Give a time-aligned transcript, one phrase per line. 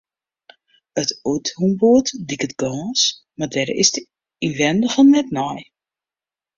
[1.01, 3.01] It úthingboerd liket gâns,
[3.37, 4.01] mar dêr is 't
[4.45, 5.59] ynwindige net nei.